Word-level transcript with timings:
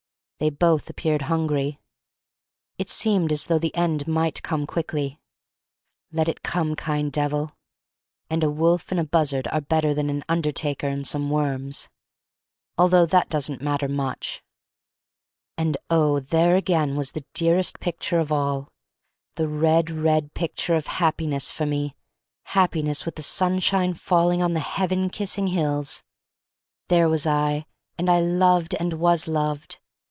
They 0.39 0.49
both 0.49 0.89
appeared 0.89 1.21
hungry. 1.21 1.79
It 2.79 2.89
seemed 2.89 3.31
as 3.31 3.45
though 3.45 3.59
the 3.59 3.75
end 3.75 4.07
might 4.07 4.41
come 4.41 4.65
quickly. 4.65 5.19
Let 6.11 6.27
it 6.27 6.41
come, 6.41 6.75
kind 6.75 7.11
Devil. 7.11 7.55
And 8.27 8.43
a 8.43 8.49
wolf 8.49 8.89
and 8.89 8.99
a 8.99 9.03
buzzard 9.03 9.47
are 9.49 9.61
better 9.61 9.93
than 9.93 10.09
an 10.09 10.23
undertaker 10.27 10.87
and 10.87 11.05
some 11.05 11.29
worms. 11.29 11.89
Although 12.75 13.05
that 13.05 13.29
doesn't 13.29 13.61
much 13.61 13.83
matter. 13.87 14.41
And 15.59 15.77
oh, 15.91 16.19
there 16.19 16.55
again 16.55 16.95
was 16.95 17.11
the 17.11 17.23
dearest 17.35 17.79
picture 17.79 18.17
of 18.17 18.31
all— 18.31 18.71
the 19.35 19.47
red, 19.47 19.91
red 19.91 20.33
picture 20.33 20.73
of 20.75 20.85
236 20.85 21.51
THE 21.51 21.53
STORY 21.55 21.65
OF 21.65 21.69
MARY 21.69 21.83
MAC 21.83 21.83
LANE 21.83 21.93
Happiness 22.45 22.47
for 22.51 22.55
me, 22.55 22.59
Happiness 22.59 23.05
with 23.05 23.15
the 23.15 23.21
sunshine 23.21 23.93
falling 23.93 24.41
on 24.41 24.53
the 24.53 24.59
Heaven 24.61 25.11
kissing 25.11 25.49
hills! 25.53 26.01
There 26.87 27.07
was 27.07 27.27
I, 27.27 27.67
and 27.99 28.09
I 28.09 28.19
loved 28.21 28.73
and 28.79 28.93
was 28.93 29.27
loved. 29.27 29.77